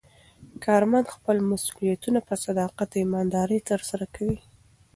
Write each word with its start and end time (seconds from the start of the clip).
کارمند 0.65 1.13
خپل 1.15 1.35
مسوولیتونه 1.49 2.19
په 2.27 2.33
صداقت 2.45 2.89
او 2.93 2.99
ایماندارۍ 3.01 3.59
ترسره 3.69 4.05
کوي 4.15 4.39